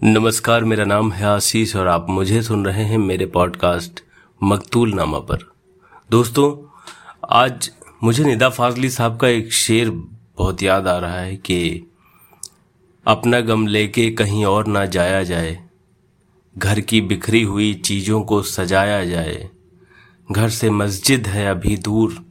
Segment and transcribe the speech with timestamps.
[0.00, 4.02] नमस्कार, मेरा नाम है आशीष और आप मुझे सुन रहे हैं मेरे पॉडकास्ट
[4.42, 5.38] मकतूल नामा पर।
[6.10, 6.48] दोस्तों,
[7.30, 7.70] आज
[8.04, 11.86] मुझे निदा फाजली साहब का एक शेर बहुत याद आ रहा है कि
[13.06, 15.58] अपना गम लेके कहीं और ना जाया जाए,
[16.58, 19.50] घर की बिखरी हुई चीज़ों को सजाया जाए,
[20.32, 22.24] घर से मस्जिद है अभी दूर,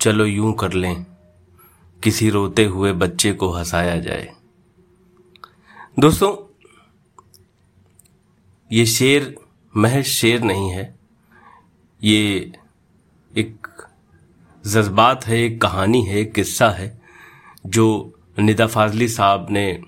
[0.00, 1.06] चलो यूँ कर लें,
[2.02, 4.32] किसी रोते हुए बच्चे को हंसाया जाए।
[5.98, 6.45] दोस्तों
[8.70, 9.34] ये शेर,
[9.74, 10.94] महज शेर नहीं है।
[12.00, 12.52] ये
[13.30, 13.66] एक
[14.64, 16.88] जज्बात है, एक कहानी है, एक किस्सा है,
[17.66, 19.80] जो निदा फाजली साहब ने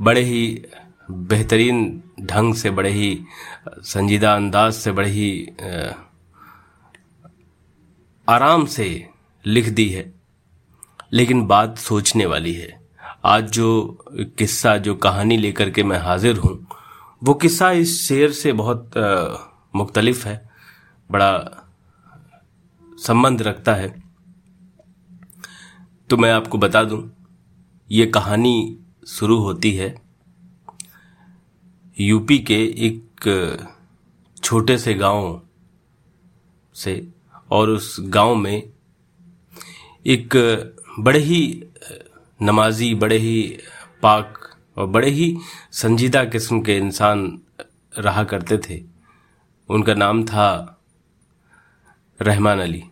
[0.00, 0.64] बड़े ही
[1.10, 3.24] बेहतरीन ढंग से, बड़े ही
[3.68, 5.48] संजीदा अंदाज से, बड़े ही
[8.28, 9.08] आराम से
[9.44, 10.12] लिख दी है,
[11.12, 12.80] लेकिन बात सोचने वाली है।
[13.24, 14.04] आज जो
[14.38, 16.66] किस्सा, जो कहानी लेकर के मैं हाजिर हूँ
[17.22, 18.92] वो किस्सा इस शेर से बहुत
[19.74, 20.50] मुख्तलिफ़ है,
[21.10, 21.32] बड़ा
[22.98, 23.88] संबंध रखता है।
[26.10, 27.10] तो मैं आपको बता दूँ,
[27.90, 29.94] ये कहानी शुरू होती है
[31.96, 33.58] यूपी के एक,
[34.36, 35.40] छोटे से गाँव
[36.76, 37.08] से,
[37.50, 38.62] और उस गाँव में
[40.06, 40.36] एक
[40.98, 41.42] बड़े ही
[42.40, 43.58] नमाजी, बड़े ही
[44.02, 44.41] पाक
[44.76, 45.36] और बड़े ही
[45.72, 47.40] संजीदा किस्म के इंसान
[47.98, 48.80] रहा करते थे।
[49.68, 50.78] उनका नाम था
[52.20, 52.82] रहमान अली।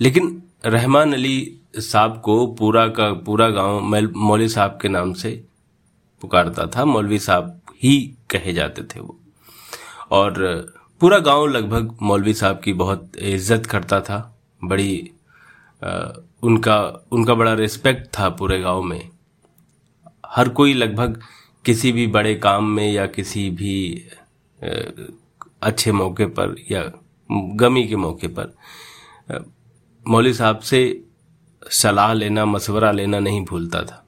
[0.00, 3.80] लेकिन रहमान अली साहब को पूरा का पूरा गाँव
[4.16, 5.30] मौलवी साहब के नाम से
[6.22, 7.98] पुकारता था। मौलवी साहब ही
[8.30, 9.18] कहे जाते थे वो।
[10.10, 10.34] और
[11.00, 14.18] पूरा गाँव लगभग मौलवी साहब की बहुत इज़्ज़त करता था।
[14.64, 15.10] बड़ी
[15.82, 16.08] आ,
[16.42, 16.76] उनका
[17.12, 19.10] उनका बड़ा रिस्पेक्ट था पूरे गाँव में।
[20.28, 21.20] हर कोई लगभग
[21.64, 24.08] किसी भी बड़े काम में या किसी भी
[25.62, 26.82] अच्छे मौके पर या
[27.30, 28.54] गमी के मौके पर
[30.06, 30.80] मौली साहब से
[31.70, 34.04] सलाह लेना, मशवरा लेना नहीं भूलता था।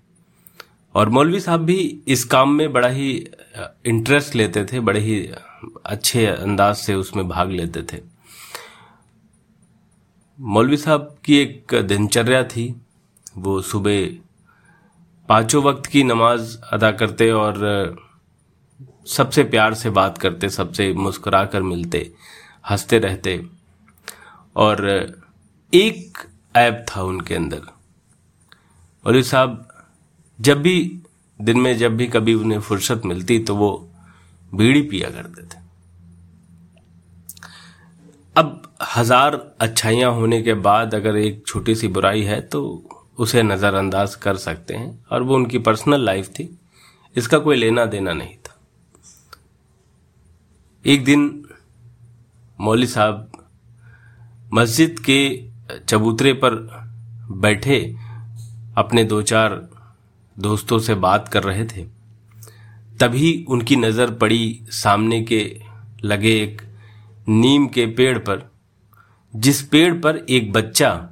[0.95, 3.11] और मौलवी साहब भी इस काम में बड़ा ही
[3.87, 5.19] इंटरेस्ट लेते थे, बड़े ही
[5.87, 8.01] अच्छे अंदाज से उसमें भाग लेते थे।
[10.39, 12.75] मौलवी साहब की एक दिनचर्या थी,
[13.39, 14.09] वो सुबह
[15.31, 17.57] पाँचों वक्त की नमाज़ अदा करते और
[19.07, 22.13] सबसे प्यार से बात करते, सबसे मुस्कुरा कर मिलते,
[22.71, 23.47] हँसते रहते।
[24.57, 24.89] और
[25.75, 26.19] एक
[26.57, 27.63] ऐप था उनके अंदर।
[29.05, 29.69] और साहब,
[30.41, 31.01] जब भी,
[31.41, 33.91] दिन में जब भी कभी उन्हें फुर्सत मिलती तो वो
[34.55, 35.61] बीड़ी पिया करते थे।
[38.37, 38.63] अब
[38.97, 42.63] हज़ार अच्छाइयाँ होने के बाद अगर एक छोटी सी बुराई है तो
[43.21, 46.49] उसे नज़रअंदाज कर सकते हैं और वो उनकी पर्सनल लाइफ थी।
[47.17, 48.57] इसका कोई लेना देना नहीं था।
[50.85, 51.45] एक दिन
[52.59, 53.31] मौली साहब
[54.55, 55.49] मस्जिद के
[55.89, 56.55] चबूतरे पर
[57.31, 57.97] बैठे
[58.79, 59.55] अपने दो चार
[60.37, 61.85] दोस्तों से बात कर रहे थे।
[63.01, 65.61] तभी उनकी नज़र पड़ी सामने के
[66.05, 66.63] लगे एक
[67.29, 68.51] नीम के पेड़ पर,
[69.35, 71.10] जिस पेड़ पर एक बच्चा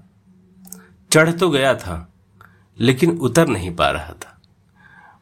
[1.13, 2.13] चढ़ तो गया था,
[2.79, 4.41] लेकिन उतर नहीं पा रहा था।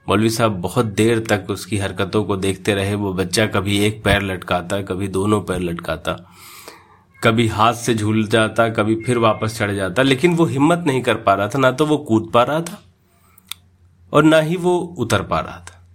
[0.09, 4.23] मौलवी साहब बहुत देर तक उसकी हरकतों को देखते रहे। वो बच्चा कभी एक पैर
[4.23, 6.33] लटकाता, कभी दोनों पैर लटकाता।
[7.25, 11.15] कभी हाथ से झूल जाता, कभी फिर वापस चढ़ जाता, लेकिन वो हिम्मत नहीं कर
[11.15, 12.83] पा रहा था, ना तो वो कूद पा रहा था
[14.13, 15.87] और ना ही वो उतर पा रहा था।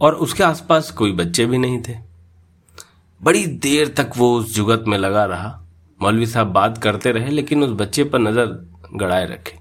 [0.00, 1.94] और उसके आसपास कोई बच्चे भी नहीं थे।
[3.22, 5.63] बड़ी देर तक वो उस जुगत में लगा रहा।
[6.04, 8.46] मौलवी साहब बात करते रहे, लेकिन उस बच्चे पर नज़र
[8.94, 9.58] गड़ाए रखे।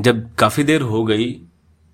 [0.00, 1.42] जब काफ़ी देर हो गई,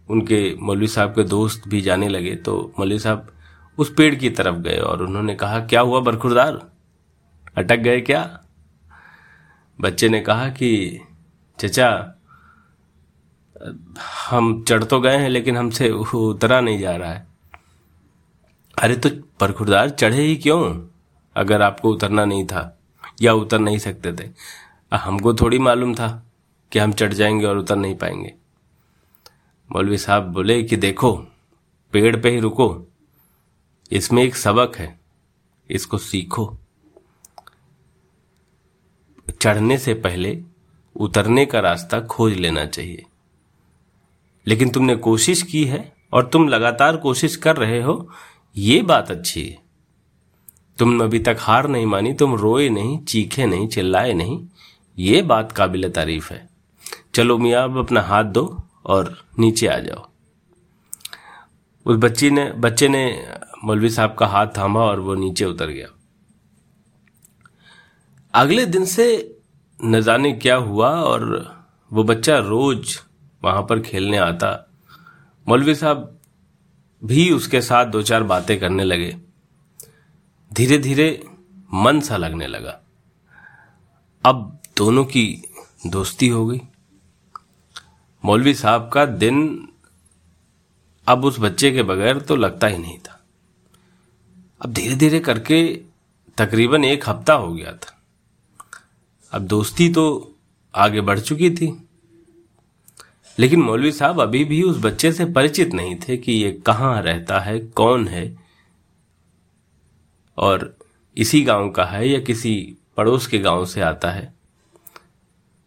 [0.09, 3.33] उनके मौलवी साहब के दोस्त भी जाने लगे तो मौलवी साहब
[3.79, 6.61] उस पेड़ की तरफ़ गए और उन्होंने कहा, क्या हुआ बरखुरदार?
[7.57, 8.41] अटक गए क्या?
[9.81, 11.01] बच्चे ने कहा कि,
[11.59, 12.15] चचा,
[14.31, 17.27] हम चढ़ तो गए हैं, लेकिन हमसे उतरा नहीं जा रहा है।
[18.83, 19.09] अरे तो
[19.41, 20.89] बरखुरदार, चढ़े ही क्यों?
[21.37, 22.78] अगर आपको उतरना नहीं था।
[23.23, 24.31] या उतर नहीं सकते थे।
[24.97, 26.27] हमको थोड़ी मालूम था
[26.73, 28.35] कि हम चढ़ जाएँगे और उतर नहीं पाएँगे।
[29.73, 31.17] मौलवी साहब बोले कि देखो,
[31.93, 32.87] पेड़ पे ही रुको।
[33.91, 35.01] इसमें एक सबक है,
[35.71, 36.59] इसको सीखो।
[39.41, 40.43] चढ़ने से पहले
[40.97, 43.05] उतरने का रास्ता खोज लेना चाहिए।
[44.47, 48.11] लेकिन तुमने कोशिश की है और तुम लगातार कोशिश कर रहे हो,
[48.57, 49.68] ये बात अच्छी है।
[50.79, 54.47] तुम अभी तक हार नहीं मानी, तुम रोए नहीं, चीखे नहीं, चिल्लाए नहीं।
[54.99, 56.49] ये बात काबिल तारीफ़ है।
[57.15, 60.09] चलो मियाँ, अब अपना हाथ दो और नीचे आ जाओ।
[61.87, 63.29] उस बच्ची ने, बच्चे ने
[63.65, 65.87] मौलवी साहब का हाथ थामा और वो नीचे उतर गया।
[68.35, 69.37] अगले दिन से
[69.85, 71.55] न जाने क्या हुआ और
[71.93, 72.99] वो बच्चा रोज
[73.45, 74.71] वहाँ पर खेलने आता।
[75.49, 76.19] मौलवी साहब
[77.05, 79.17] भी उसके साथ दो चार बातें करने लगे।
[80.53, 81.25] धीरे धीरे
[81.75, 82.81] मन सा लगने लगा।
[84.25, 85.43] अब दोनों की
[85.87, 86.61] दोस्ती हो गई।
[88.25, 89.69] मौलवी साहब का दिन
[91.09, 93.21] अब उस बच्चे के बगैर तो लगता ही नहीं था।
[94.61, 95.81] अब धीरे धीरे करके
[96.37, 98.03] तकरीबन एक हफ़्ता हो गया था।
[99.33, 100.35] अब दोस्ती तो
[100.75, 101.89] आगे बढ़ चुकी थी।
[103.39, 107.41] लेकिन मौलवी साहब अभी भी उस बच्चे से परिचित नहीं थे कि ये कहाँ रहता
[107.41, 108.48] है, कौन है
[110.39, 110.75] और
[111.17, 112.55] इसी गाँव का है या किसी
[112.97, 114.33] पड़ोस के गाँव से आता है?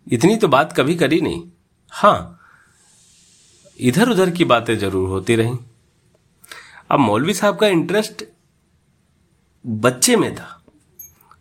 [0.07, 1.44] इतनी तो बात कभी करी नहीं।
[1.94, 2.38] हाँ
[3.79, 5.57] इधर उधर की बातें ज़रूर होती रहीं।
[6.89, 8.23] अब मौलवी साहब का इंटरेस्ट
[9.65, 10.57] बच्चे में था।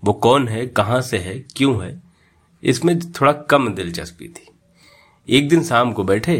[0.02, 2.00] वो कौन है, कहाँ से है, क्यों है,
[2.62, 4.46] इसमें थोड़ा कम दिलचस्पी थी।
[5.28, 6.38] एक दिन शाम को बैठे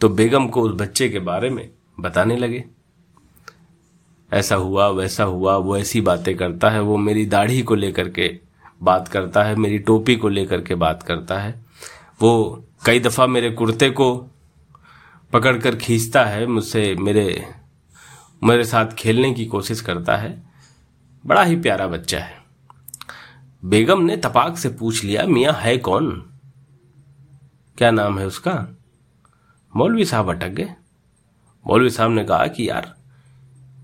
[0.00, 1.68] तो बेगम को उस बच्चे के बारे में
[2.00, 2.64] बताने लगे।
[4.32, 8.38] ऐसा हुआ, वैसा हुआ, वो ऐसी बातें करता है, वो मेरी दाढ़ी को लेकर के
[8.82, 11.66] बात करता है, मेरी टोपी को लेकर के बात करता है।
[12.22, 14.26] वो कई दफ़ा मेरे कुर्ते को
[15.32, 17.48] पकड़कर खींचता है, मुझसे मेरे
[18.44, 20.42] मेरे साथ खेलने की कोशिश करता है।
[21.26, 22.44] बड़ा ही प्यारा बच्चा है।
[23.64, 26.30] बेगम ने तपाक से पूछ लिया, मियाँ, है कौन?
[27.78, 28.66] क्या नाम है उसका?
[29.76, 30.74] मौलवी साहब अटक गए।
[31.66, 32.94] मौलवी साहब ने कहा कि, यार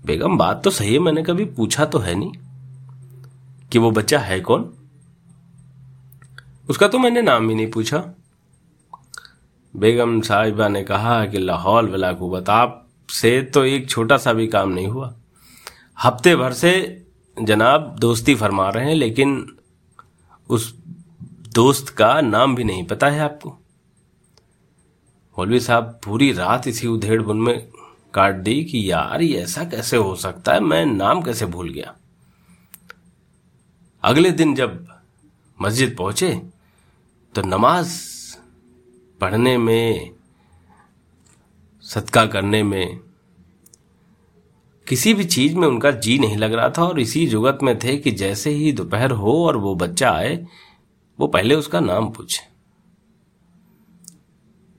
[0.03, 2.31] बेगम, बात तो सही है, मैंने कभी पूछा तो है नहीं
[3.71, 4.69] कि वो बच्चा है कौन।
[6.69, 8.03] उसका तो मैंने नाम ही नहीं पूछा।
[9.73, 12.79] बेगम साहिबा ने कहा कि लाहौल वलाकुबत आप
[13.09, 15.13] से तो एक छोटा सा भी काम नहीं हुआ।
[16.03, 16.71] हफ़्ते भर से
[17.37, 19.57] जनाब दोस्ती फरमा रहे हैं, लेकिन
[20.49, 20.73] उस
[21.53, 23.49] दोस्त का नाम भी नहीं पता है आपको।
[25.37, 27.67] मौलवी साहब पूरी रात इसी उधेड़ बुन में
[28.13, 30.59] काट दी कि यार ये ऐसा कैसे हो सकता है?
[30.59, 31.95] मैं नाम कैसे भूल गया?
[34.03, 34.87] अगले दिन जब
[35.61, 36.33] मस्जिद पहुँचे
[37.35, 37.97] तो नमाज़
[39.21, 40.11] पढ़ने में,
[41.83, 42.99] सदका करने में
[44.87, 47.97] किसी भी चीज़ में उनका जी नहीं लग रहा था और इसी जुगत में थे
[47.97, 50.35] कि जैसे ही दोपहर हो और वो बच्चा आए,
[51.19, 52.47] वो पहले उसका नाम पूछे।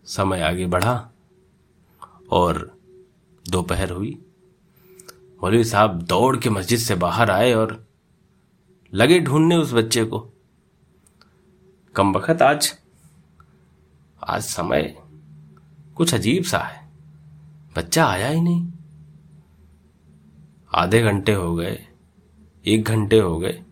[0.06, 1.10] समय आगे बढ़ा
[2.30, 2.78] और
[3.49, 4.19] दोपहर हुई।
[5.43, 7.87] मौलवी साहब दौड़ के मस्जिद से बाहर आए और
[8.93, 10.29] लगे ढूँढने उस बच्चे को।
[11.94, 12.73] कम वक्त आज
[14.23, 14.94] आज समय
[15.94, 16.88] कुछ अजीब सा है।
[17.76, 18.67] बच्चा आया ही नहीं।
[20.75, 21.79] आधे घंटे हो गए,
[22.64, 23.62] एक घंटे हो गए।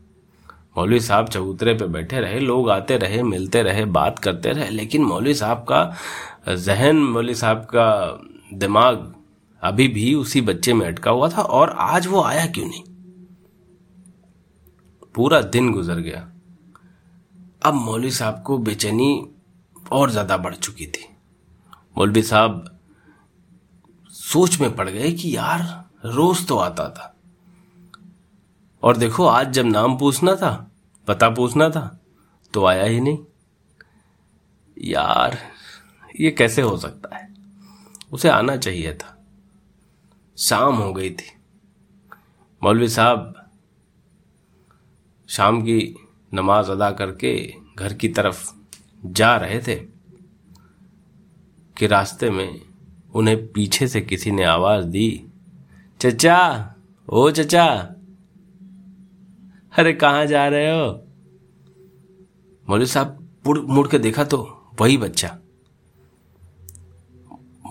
[0.79, 5.05] मौलवी साहब चबूतरे पे बैठे रहे, लोग आते रहे, मिलते रहे, बात करते रहे, लेकिन
[5.05, 8.21] मौलवी साहब का जहन, मौलवी साहब का
[8.55, 9.15] दिमाग
[9.62, 12.82] अभी भी उसी बच्चे में अटका हुआ था और आज वो आया क्यों नहीं?
[15.14, 16.20] पूरा दिन गुजर गया।
[17.62, 19.29] अब मौलवी साहब को बेचैनी
[19.93, 21.17] और ज़्यादा बढ़ चुकी थी।
[21.99, 22.81] मौलवी साहब
[24.11, 27.17] सोच में पड़ गए कि यार, रोज तो आता था।
[28.82, 30.70] और देखो, आज जब नाम पूछना था,
[31.08, 32.01] पता पूछना था
[32.55, 33.19] तो आया ही नहीं।
[34.77, 35.39] यार,
[36.20, 37.34] ये कैसे हो सकता है?
[38.13, 39.21] उसे आना चाहिए था।
[40.39, 41.31] शाम हो गई थी।
[42.62, 43.51] मौलवी साहब
[45.29, 45.96] शाम की
[46.34, 48.53] नमाज़ अदा करके घर की तरफ़
[49.05, 49.74] जा रहे थे
[51.77, 52.60] कि रास्ते में
[53.15, 55.27] उन्हें पीछे से किसी ने आवाज़ दी,
[56.01, 56.74] चचा,
[57.08, 57.67] ओ चचा,
[59.79, 61.05] अरे कहा जा रहे हो?
[62.69, 64.39] मौलवी साहब मुड़ के देखा तो
[64.81, 65.39] वही बच्चा।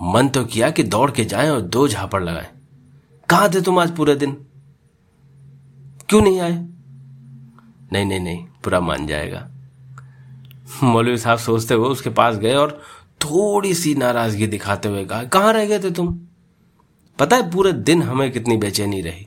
[0.02, 2.50] मन तो किया कि दौड़ के जाए और दो झापड़ लगाए।
[3.28, 4.46] कहा थे तुम आज पूरे दिन?
[6.08, 6.52] क्यों नहीं आए?
[7.92, 9.50] नहीं नहीं नहीं पूरा मान जाएगा।
[10.82, 12.82] मौलवी साहब सोचते हुए उसके पास गए और
[13.20, 16.20] थोड़ी सी नाराज़गी दिखाते हुए कहा, कहाँ रह गए थे तुम?
[17.18, 19.26] पता है पूरे दिन हमें कितनी बेचैनी रही।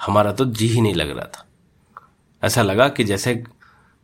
[0.00, 1.46] हमारा तो जी ही नहीं लग रहा था।
[2.44, 3.44] ऐसा लगा कि जैसे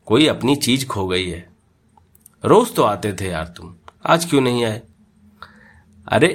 [0.06, 1.48] कोई अपनी चीज़ खो गई है।
[2.44, 3.74] रोज तो आते थे यार तुम।
[4.06, 4.82] आज क्यों नहीं आए?
[6.10, 6.28] अरे,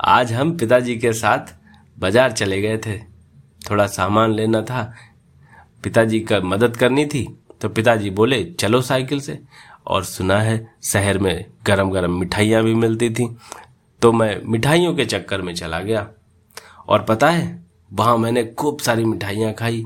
[0.00, 1.54] आज हम पिताजी के साथ
[1.98, 2.98] बाज़ार चले गए थे।
[3.60, 4.82] थोड़ा सामान लेना था।
[5.84, 7.26] पिताजी का मदद करनी थी
[7.60, 9.38] तो पिताजी बोले, चलो साइकिल से।
[9.86, 13.28] और सुना है, शहर में गरम गरम मिठाइयाँ भी मिलती थी।
[14.02, 16.06] तो मैं मिठाइयों के चक्कर में चला गया।
[16.88, 19.84] और पता है, वहाँ मैंने खूब सारी मिठाइयाँ खाई,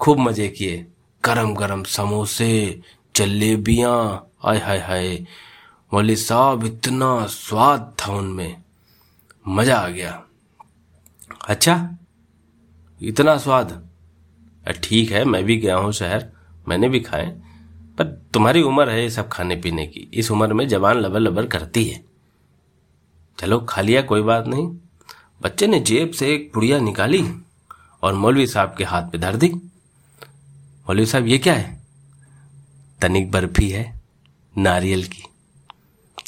[0.00, 0.86] खूब मज़े किए।
[1.24, 2.80] गरम गरम समोसे,
[3.16, 5.18] जलेबियाँ हाय हाय हाय।
[5.92, 8.62] मौली साहब, इतना स्वाद था उनमें।
[9.48, 10.22] मज़ा आ गया।
[11.48, 11.98] अच्छा
[13.02, 13.90] इतना स्वाद?
[14.84, 16.30] ठीक है, मैं भी गया हूँ शहर,
[16.68, 17.26] मैंने भी खाए,
[17.98, 21.46] पर तुम्हारी उम्र है ये सब खाने पीने की। इस उम्र में जवान लबर लबर
[21.46, 22.04] करती है।
[23.38, 24.66] चलो, खा लिया, कोई बात नहीं।
[25.42, 27.24] बच्चे ने जेब से एक पुड़िया निकाली
[28.02, 29.48] और मौलवी साहब के हाथ पे धर दी।
[30.88, 31.80] मौलवी साहब, ये क्या है?
[33.00, 34.00] तनिक बर्फ़ी है,
[34.58, 35.24] नारियल की।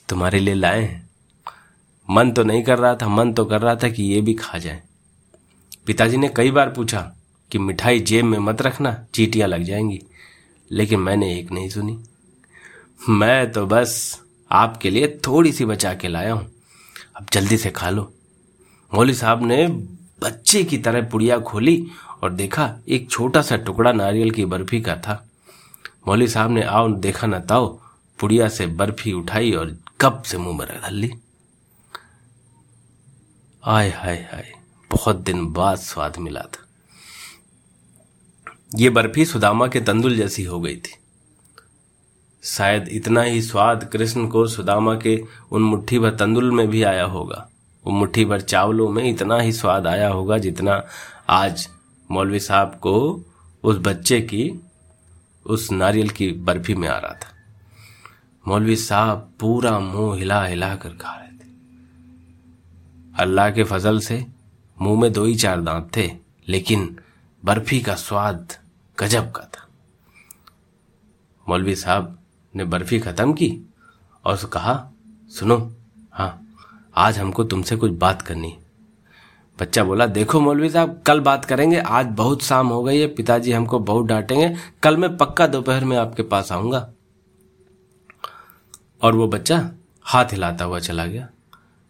[0.09, 1.11] तुम्हारे लिए लाए हैं।
[2.11, 4.59] मन तो नहीं कर रहा था, मन तो कर रहा था कि ये भी खा
[4.59, 4.83] जाए।
[5.87, 7.13] पिताजी ने कई बार पूछा
[7.51, 10.01] कि मिठाई जेब में मत रखना, चीटियाँ लग जाएँगी,
[10.71, 12.05] लेकिन मैंने एक नहीं सुनी।
[13.09, 14.21] मैं तो बस
[14.53, 16.53] आपके लिए थोड़ी सी बचा के लाया हूँ।
[17.17, 18.13] अब जल्दी से खा लो।
[18.95, 19.67] मौली साहब ने
[20.21, 21.87] बच्चे की तरह पुड़िया खोली
[22.23, 25.29] और देखा एक छोटा सा टुकड़ा नारियल की बर्फ़ी का था।
[26.09, 27.81] मौली साहब ने, आओ देखा न ताओ।
[28.19, 31.13] पुड़िया से बर्फ़ी उठाई और कब से मुँह में रख ली
[33.65, 34.53] आय हाय हाय,
[34.91, 36.67] बहुत दिन बाद स्वाद मिला था।
[38.75, 40.95] ये बर्फ़ी सुदामा के तंदुल जैसी हो गई थी।
[42.43, 47.05] शायद इतना ही स्वाद कृष्ण को सुदामा के उन मुट्ठी भर तंदुल में भी आया
[47.05, 47.51] होगा।
[47.85, 50.83] वो मुट्ठी भर चावलों में इतना ही स्वाद आया होगा जितना
[51.29, 51.69] आज
[52.11, 53.25] मौलवी साहब को
[53.65, 54.61] उस बच्चे की,
[55.47, 57.36] उस नारियल की बर्फ़ी में आ रहा था।
[58.47, 61.49] मौलवी साहब पूरा मुँह हिला हिला कर खा रहे थे।
[63.23, 64.25] अल्लाह के फजल से
[64.79, 66.11] मुँह में दो ही चार दांत थे,
[66.49, 66.97] लेकिन
[67.43, 68.53] बर्फ़ी का स्वाद
[68.99, 69.67] गजब का था।
[71.47, 72.19] मौलवी साहब
[72.55, 73.51] ने बर्फ़ी खत्म की
[74.25, 74.91] और कहा,
[75.31, 75.57] सुनो
[76.13, 76.43] हाँ
[76.97, 78.57] आज हमको तुमसे कुछ बात करनी
[79.59, 83.53] बच्चा बोला, देखो मौलवी साहब, कल बात करेंगे, आज बहुत शाम हो गई है, पिताजी
[83.53, 86.89] हमको बहुत डांटेंगे, कल मैं पक्का दोपहर में आपके पास आऊँगा।
[89.03, 89.59] और वो बच्चा
[90.05, 91.29] हाथ हिलाता हुआ चला गया।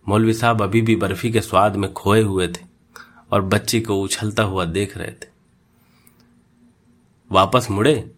[0.06, 2.64] मौलवी साहब अभी भी बर्फ़ी के स्वाद में खोए हुए थे
[3.32, 5.28] और बच्ची को उछलता हुआ देख रहे थे।
[7.30, 8.10] वापस मुड़े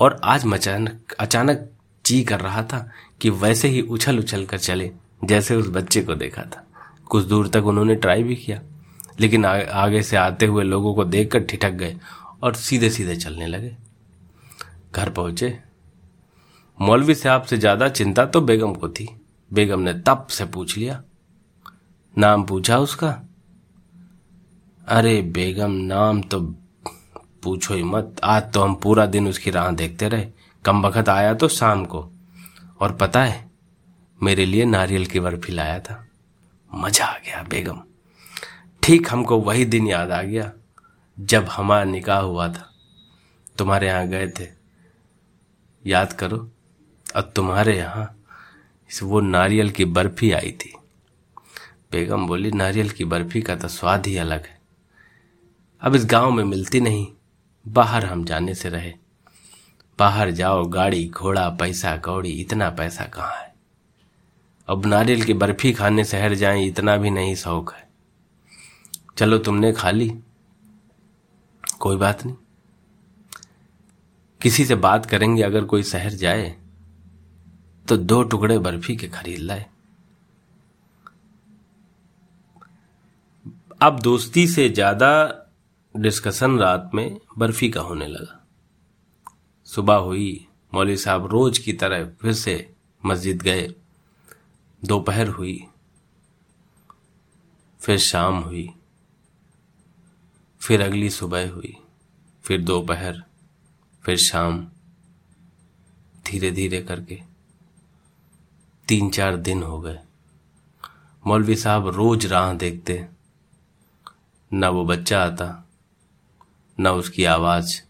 [0.00, 1.68] और आज मचानक अचानक
[2.04, 2.88] जी कर रहा था
[3.20, 4.90] कि वैसे ही उछल उछल कर चले,
[5.24, 6.66] जैसे उस बच्चे को देखा था।
[7.06, 8.60] कुछ दूर तक उन्होंने ट्राई भी किया,
[9.20, 11.96] लेकिन आगे से आते हुए लोगों को देखकर ठिठक गए
[12.42, 13.76] और सीधे सीधे चलने लगे।
[14.94, 15.58] घर पहुँचे
[16.78, 19.08] मौलवी साहब से ज़्यादा चिंता तो बेगम को थी।
[19.50, 21.02] बेगम ने तप से पूछ लिया।
[22.16, 23.10] नाम पूछा उसका?
[24.86, 26.40] अरे बेगम, नाम तो
[27.42, 30.26] पूछो ही मत। आज तो हम पूरा दिन उसकी राह देखते रहे।
[30.64, 32.08] कम वक्त आया तो शाम को।
[32.80, 33.44] और पता है,
[34.20, 36.02] मेरे लिए नारियल की बर्फ़ी लाया था।
[36.70, 37.80] मज़ा आ गया बेगम।
[38.82, 40.50] ठीक हमको वही दिन याद आ गया,
[41.18, 42.68] जब हमारा निकाह हुआ था।
[43.58, 44.48] तुम्हारे यहाँ गए थे।
[45.84, 46.38] याद करो
[47.16, 48.22] अब तुम्हारे यहाँ
[49.02, 50.76] वो नारियल की बर्फ़ी आई थी।
[51.92, 54.60] बेगम बोली, नारियल की बर्फ़ी का तो स्वाद ही अलग है।
[55.80, 57.06] अब इस गाँव में मिलती नहीं।
[57.68, 58.94] बाहर हम जाने से रहे।
[59.98, 63.54] बाहर जाओ, गाड़ी, घोड़ा, पैसा, कौड़ी, इतना पैसा कहाँ है?
[64.68, 67.88] अब नारियल की बर्फ़ी खाने शहर जाएँ, इतना भी नहीं शौक है।
[69.16, 70.18] चलो तुमने खा ली।
[71.78, 72.36] कोई बात नहीं।
[74.42, 76.56] किसी से बात करेंगे, अगर कोई शहर जाए
[77.88, 79.66] तो दो टुकड़े बर्फ़ी के खरीद लाए।
[83.80, 85.12] अब दोस्ती से ज़्यादा
[85.94, 88.42] डिस्कशन रात में बर्फ़ी का होने लगा।
[89.68, 92.54] सुबह हुई मौली साहब रोज की तरह फिर से
[93.02, 93.68] मस्जिद गए।
[94.82, 95.58] दोपहर हुई,
[97.80, 98.68] फिर शाम हुई,
[100.60, 101.76] फिर अगली सुबह हुई,
[102.44, 103.22] फिर दोपहर,
[104.04, 104.66] फिर शाम
[106.26, 107.20] धीरे धीरे करके।
[108.88, 109.98] तीन चार दिन हो गए।
[111.26, 113.08] मौलवी साहब रोज राह देखते।
[114.52, 115.68] ना वो बच्चा आता,
[116.80, 117.82] ना उसकी आवाज़,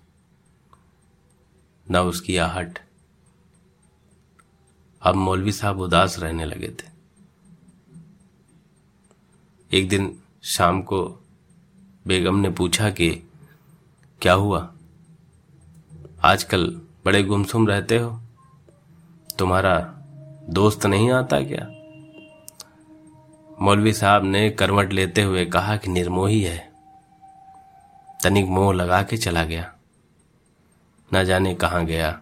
[1.90, 2.78] न उसकी आहट।
[5.02, 6.96] अब मौलवी साहब उदास रहने लगे थे।
[9.78, 11.20] एक दिन शाम को
[12.06, 13.10] बेगम ने पूछा कि,
[14.22, 14.74] क्या हुआ?
[16.24, 18.22] आजकल बड़े गुमसुम रहते हो?
[19.38, 19.95] तुम्हारा
[20.48, 21.72] दोस्त नहीं आता क्या?
[23.60, 26.72] मौलवी साहब ने करवट लेते हुए कहा कि निर्मोही है।
[28.24, 29.74] तनिक मोह लगा के चला गया।
[31.14, 32.20] न जाने कहाँ गया,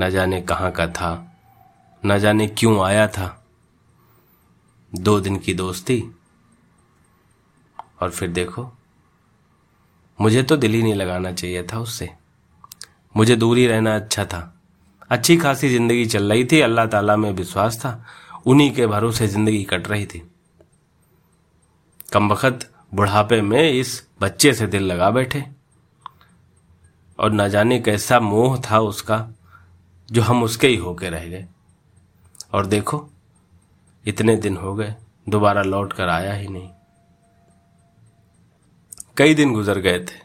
[0.00, 1.36] न जाने कहाँ का था,
[2.06, 3.46] न जाने क्यों आया था।
[4.94, 6.04] दो दिन की दोस्ती।
[8.02, 8.72] और फिर देखो,
[10.20, 12.10] मुझे तो दिल ही नहीं लगाना चाहिए था उससे।
[13.16, 14.60] मुझे दूरी रहना अच्छा था।
[15.10, 18.04] अच्छी खासी ज़िंदगी चल रही थी, अल्लाह ताला में विश्वास था।
[18.46, 20.22] उन्हीं के भरोसे ज़िंदगी कट रही थी।
[22.12, 25.44] कम वक्त बुढ़ापे में इस बच्चे से दिल लगा बैठे।
[27.18, 29.28] और न जाने कैसा मोह था उसका,
[30.08, 31.46] जो हम उसके ही होके रह गए।
[32.54, 33.08] और देखो,
[34.04, 34.94] इतने दिन हो गए,
[35.26, 36.70] दोबारा लौट कर आया ही नहीं।
[39.16, 40.22] कई दिन गुजर गए थे।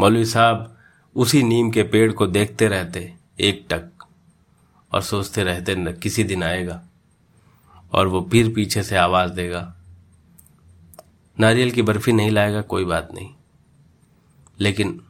[0.00, 0.76] मौलवी साहब
[1.16, 3.95] उसी नीम के पेड़ को देखते रहते, एक टक
[4.96, 6.82] और सोचते रहते न, किसी दिन आएगा।
[7.92, 9.74] और वो फिर पीछे से आवाज़ देगा,
[11.36, 13.34] नारियल की बर्फ़ी नहीं लाएगा, कोई बात नहीं।
[14.60, 15.00] लेकिन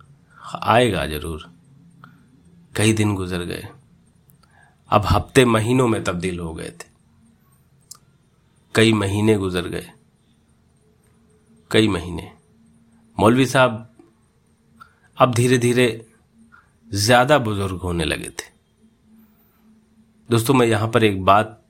[0.54, 1.50] आएगा ज़रूर।
[2.76, 3.68] कई दिन गुजर गए।
[4.90, 6.88] अब हफ़्ते महीनों में तब्दील हो गए थे।
[8.74, 9.90] कई महीने गुजर गए।
[11.70, 12.30] कई महीने।
[13.18, 13.88] मौलवी साहब
[15.18, 16.06] अब धीरे धीरे
[16.90, 18.55] ज़्यादा बुज़ुर्ग होने लगे थे।
[20.30, 21.62] दोस्तों, मैं यहाँ पर एक बात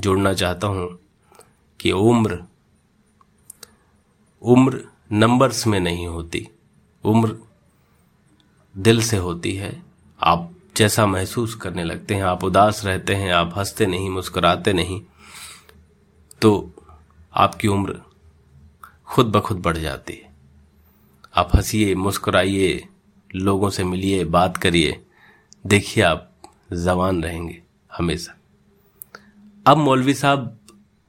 [0.00, 0.98] जोड़ना चाहता हूँ
[1.80, 2.44] कि उम्र
[4.42, 6.48] उम्र नंबर्स में नहीं होती।
[7.04, 7.36] उम्र
[8.76, 9.82] दिल से होती है।
[10.20, 15.02] आप जैसा महसूस करने लगते हैं, आप उदास रहते हैं, आप हँसते नहीं, मुस्कुराते नहीं
[16.42, 16.72] तो
[17.34, 18.00] आपकी उम्र
[19.06, 20.32] खुद ब खुद बढ़ जाती है।
[21.36, 22.88] आप हंसिए, मुस्कुराइए,
[23.34, 25.04] लोगों से मिलिए, बात करिए,
[25.66, 26.30] देखिए आप
[26.72, 27.63] जवान रहेंगे।
[27.96, 28.36] हमेशा।
[29.66, 30.58] अब मौलवी साहब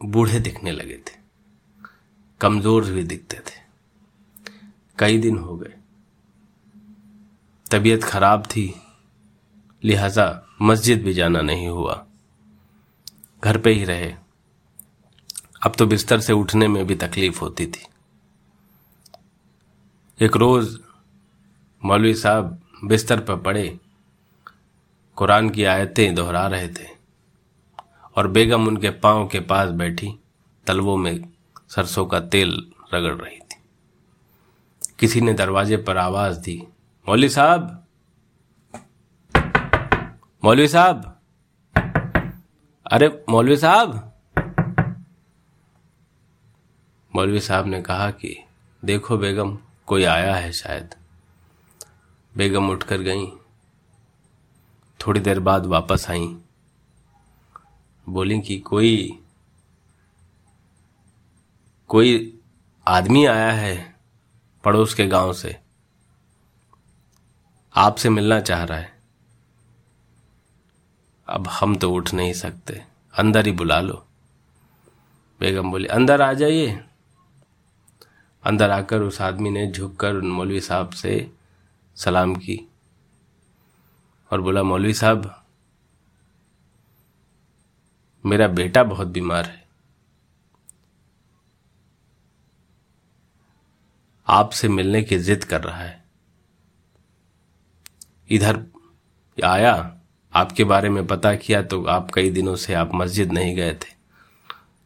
[0.05, 1.17] बूढ़े दिखने लगे थे।
[2.41, 3.65] कमज़ोर भी दिखते थे।
[4.99, 5.73] कई दिन हो गए।
[7.71, 8.81] तबीयत खराब थी।
[9.83, 12.05] लिहाजा मस्जिद भी जाना नहीं हुआ।
[13.43, 14.15] घर पे ही रहे।
[15.63, 17.85] अब तो बिस्तर से उठने में भी तकलीफ़ होती थी।
[20.21, 20.79] एक रोज
[21.85, 23.79] मौलवी साहब बिस्तर पर पड़े।
[25.15, 26.87] कुरान की आयतें दोहरा रहे थे
[28.15, 30.19] और बेगम उनके पाँव के पास बैठी,
[30.67, 31.29] तलवों में
[31.69, 33.57] सरसों का तेल रगड़ रही थी।
[34.99, 36.61] किसी ने दरवाजे पर आवाज़ दी,
[37.09, 37.81] मौलवी साहब
[40.43, 41.21] मौलवी साहब,
[42.85, 44.13] अरे मौलवी साहब।
[47.15, 48.35] मौलवी साहब ने कहा कि
[48.85, 50.95] देखो बेगम, कोई आया है शायद।
[52.37, 53.25] बेगम उठकर गई
[54.99, 56.37] थोड़ी देर बाद वापस आई।
[58.09, 59.19] बोली कि कोई
[61.87, 62.39] कोई
[62.87, 63.95] आदमी आया है
[64.63, 65.59] पड़ोस के गाँव से।
[67.75, 68.99] आपसे मिलना चाह रहा है।
[71.27, 74.05] अब हम तो उठ नहीं सकते। अंदर ही बुला लो।
[75.39, 76.83] बेगम बोली, अंदर आ जाइए।
[78.43, 81.31] अंदर आकर उस आदमी ने झुककर मौलवी साहब से
[81.95, 82.71] सलाम की।
[84.35, 85.45] और बोला, मौलवी साहब,
[88.25, 89.67] मेरा बेटा बहुत बीमार है।
[94.27, 96.03] आपसे मिलने की जिद कर रहा है।
[98.29, 98.63] इधर
[99.45, 99.97] आया,
[100.33, 103.93] आपके बारे में पता किया तो आप कई दिनों से आप मस्जिद नहीं गए थे।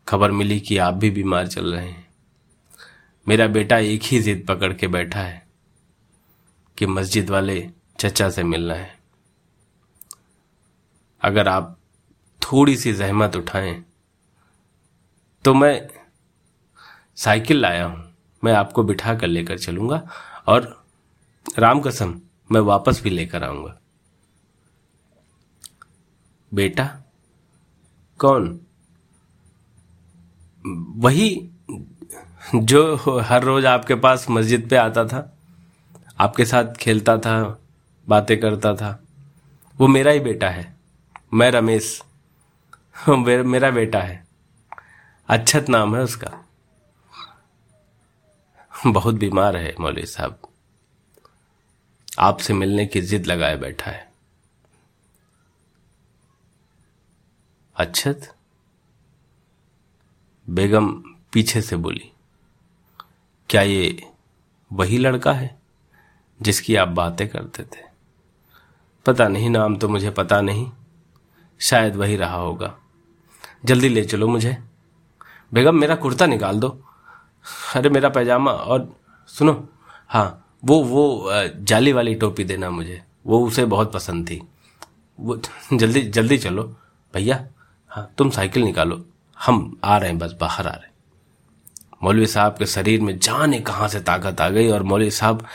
[0.08, 2.08] खबर मिली कि आप भी बीमार चल रहे हैं।
[3.28, 5.48] मेरा बेटा एक ही जिद पकड़ के बैठा है
[6.78, 8.99] कि मस्जिद वाले चचा से मिलना है।
[11.22, 11.78] अगर आप
[12.42, 13.84] थोड़ी सी जहमत उठाएँ
[15.46, 15.88] तो मैं
[17.18, 18.04] साइकिल लाया हूँ।
[18.44, 20.02] मैं आपको बिठा कर लेकर चलूँगा
[20.48, 20.86] और
[21.60, 22.14] राम कसम,
[22.50, 23.76] मैं वापस भी लेकर आऊँगा।
[26.52, 26.86] बेटा,
[28.20, 28.60] कौन?
[30.98, 31.50] वही
[32.56, 35.38] जो हर रोज आपके पास मस्जिद पे आता था,
[36.20, 37.60] आपके साथ खेलता था,
[38.08, 39.00] बातें करता था,
[39.78, 40.79] वो मेरा ही बेटा है।
[41.34, 42.02] मैं रमेश।
[43.10, 44.28] मेरा बेटा है।
[45.30, 46.46] अच्छत नाम है उसका।
[48.88, 50.40] बहुत बीमार है मौलवी साहब।
[52.20, 54.12] आपसे मिलने की जिद लगाए बैठा है।
[57.76, 58.36] अच्छत
[60.50, 62.12] बेगम पीछे से बोली,
[63.50, 64.12] क्या ये
[64.72, 65.60] वही लड़का है
[66.42, 67.84] जिसकी आप बातें करते थे?
[69.06, 70.72] पता नहीं, नाम तो मुझे पता नहीं।
[71.60, 72.76] शायद वही रहा होगा।
[73.66, 74.58] जल्दी ले चलो मुझे।
[75.54, 76.86] बेगम, मेरा कुर्ता निकाल दो।
[77.76, 78.96] अरे, मेरा पैजामा और
[79.28, 79.70] सुनो।
[80.08, 84.42] हाँ वो वो जाली वाली टोपी देना मुझे। वो उसे बहुत पसंद थी।
[85.20, 85.42] वो,
[85.74, 86.64] जल्दी जल्दी चलो।
[87.14, 87.48] भैया
[87.90, 89.06] हाँ तुम साइकिल निकालो।
[89.46, 90.90] हम आ रहे हैं, बस बाहर आ रहे हैं।
[92.04, 95.46] मौलवी साहब के शरीर में जाने कहाँ से ताकत आ गई और मौलवी साहब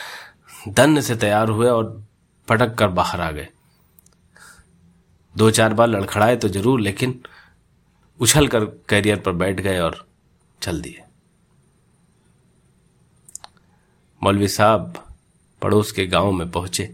[0.67, 2.03] दन से तैयार हुए और
[2.47, 3.47] पटक कर बाहर आ गए।
[5.35, 7.19] दो चार बार लड़खड़ाए तो ज़रूर, लेकिन
[8.19, 10.05] उछल कर कैरियर पर बैठ गए और
[10.61, 11.03] चल दिए।
[14.21, 14.93] मौलवी साहब
[15.61, 16.93] पड़ोस के गाँव में पहुँचे।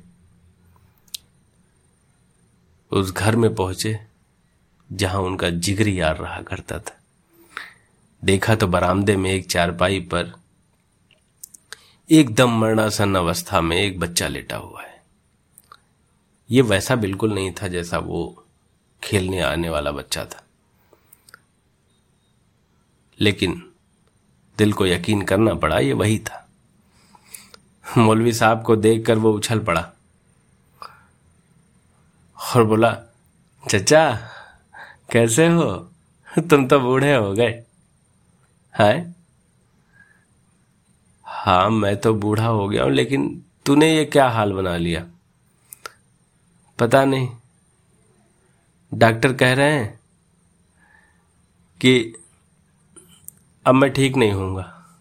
[2.92, 4.00] उस घर में पहुँचे,
[4.90, 6.98] जहाँ उनका जिगरी यार रहा करता था।
[8.24, 10.34] देखा तो बरामदे में एक चारपाई पर
[12.10, 14.91] एकदम मरणासन अवस्था में एक बच्चा लेटा हुआ है।
[16.52, 18.46] ये वैसा बिल्कुल नहीं था जैसा वो
[19.04, 20.44] खेलने आने वाला बच्चा था।
[23.20, 23.72] लेकिन
[24.58, 26.50] दिल को यकीन करना पड़ा, ये वही था।
[27.98, 29.92] मौलवी साहब को देखकर वो उछल पड़ा
[32.56, 32.98] और बोला,
[33.70, 34.30] चचा,
[35.12, 35.92] कैसे हो?
[36.40, 37.64] तुम तो बूढ़े हो गए।
[38.80, 39.16] है?
[41.24, 45.06] हाँ मैं तो बूढ़ा हो गया हूँ, लेकिन तूने ये क्या हाल बना लिया?
[46.82, 47.30] पता नहीं।
[48.94, 50.00] डॉक्टर कह रहे हैं
[51.82, 52.16] कि
[53.66, 54.98] अब मैं ठीक नहीं होऊँगा।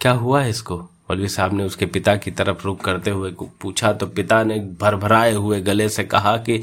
[0.00, 0.78] क्या हुआ है इसको?
[0.78, 5.32] मौलवी साहब ने उसके पिता की तरफ़ रुख करते हुए पूछा तो पिता ने भरभराए
[5.32, 6.58] हुए गले से कहा कि,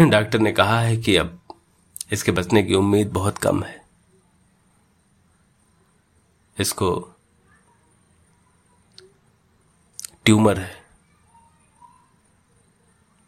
[0.00, 1.40] डॉक्टर ने कहा है कि अब
[2.12, 3.84] इसके बचने की उम्मीद बहुत कम है।
[6.60, 7.14] इसको
[10.24, 10.85] ट्यूमर है।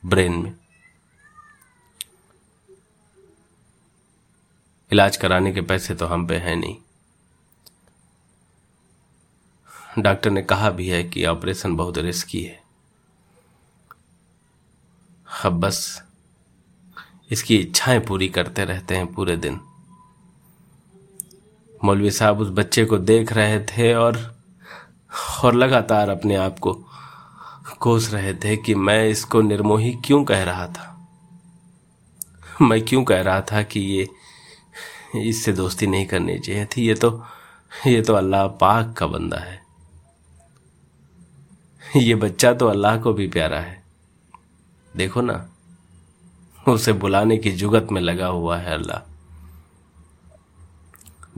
[0.07, 0.55] ब्रेन में।
[4.93, 6.77] इलाज कराने के पैसे तो हम पे हैं नहीं।
[9.99, 12.63] डॉक्टर ने कहा भी है कि ऑपरेशन बहुत रिस्की है।
[15.45, 16.03] अब बस
[17.31, 19.61] इसकी इच्छाएँ पूरी करते रहते हैं पूरे दिन।
[21.85, 24.39] मौलवी साहब उस बच्चे को देख रहे थे और
[25.45, 26.88] और लगातार अपने आप को
[27.81, 30.95] कोस रहे थे कि मैं इसको निर्मोही क्यों कह रहा था?
[32.63, 34.09] मैं क्यों कह रहा था कि ये,
[35.17, 36.87] इससे दोस्ती नहीं करनी चाहिए थी?
[36.89, 37.25] ये तो
[37.87, 39.61] ये तो अल्लाह पाक का बंदा है।
[41.97, 43.83] ये बच्चा तो अल्लाह को भी प्यारा है।
[44.97, 45.51] देखो ना,
[46.69, 49.01] उसे बुलाने की जुगत में लगा हुआ है अल्लाह।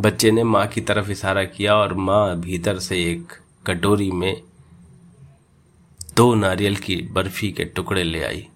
[0.01, 3.33] बच्चे ने माँ की तरफ़ इशारा किया और माँ भीतर से एक
[3.67, 4.43] कटोरी में
[6.15, 8.49] दो नारियल की बर्फ़ी के टुकड़े ले आई।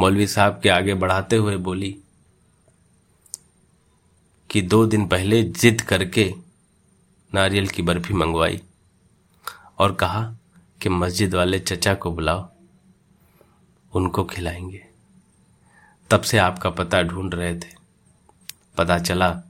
[0.00, 1.98] मौलवी साहब के आगे बढ़ाते हुए बोली,
[4.50, 6.34] कि दो दिन पहले जिद करके
[7.34, 8.62] नारियल की बर्फ़ी मंगवाई
[9.78, 10.36] और कहा
[10.82, 12.48] कि मस्जिद वाले चचा को बुलाओ,
[13.94, 14.86] उनको खिलाएँगे।
[16.10, 17.74] तब से आपका पता ढूंढ रहे थे।
[18.76, 19.42] पता चला,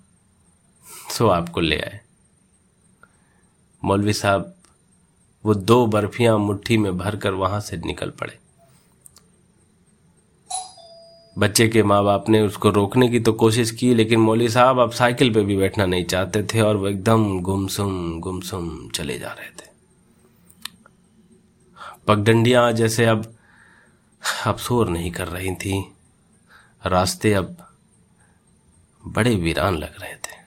[1.11, 2.01] सो आपको ले आए।
[3.85, 4.57] मौलवी साहब
[5.45, 8.39] वो दो बर्फियाँ मुट्ठी में भरकर वहाँ से निकल पड़े।
[11.37, 14.91] बच्चे के माँ बाप ने उसको रोकने की तो कोशिश की, लेकिन मौली साहब अब
[14.91, 19.49] साइकिल पे भी बैठना नहीं चाहते थे और वो एकदम गुमसुम गुमसुम चले जा रहे
[19.49, 19.71] थे।
[22.09, 23.35] पगडंडियाँ जैसे अब
[24.59, 25.83] शोर नहीं कर रही थी।
[26.87, 27.57] रास्ते अब
[29.03, 30.42] बड़े वीरान लग रहे थे।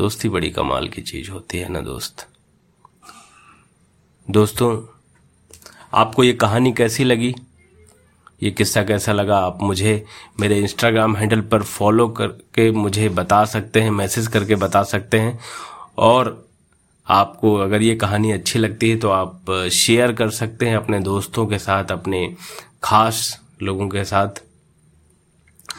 [0.00, 2.26] दोस्ती बड़ी कमाल की चीज़ होती है ना दोस्त?
[4.30, 4.70] दोस्तों,
[5.94, 7.34] आपको ये कहानी कैसी लगी?
[8.42, 9.38] ये किस्सा कैसा लगा?
[9.38, 10.04] आप मुझे
[10.40, 15.38] मेरे इंस्टाग्राम हैंडल पर फॉलो करके मुझे बता सकते हैं मैसेज करके बता सकते हैं।
[15.98, 16.48] और
[17.08, 21.46] आपको अगर ये कहानी अच्छी लगती है तो आप शेयर कर सकते हैं अपने दोस्तों
[21.46, 22.36] के साथ, अपने
[22.82, 24.42] खास लोगों के साथ।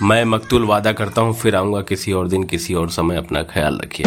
[0.03, 3.77] मैं मकतूल वादा करता हूँ, फिर आऊँगा किसी और दिन, किसी और समय अपना ख्याल
[3.77, 4.05] रखिए।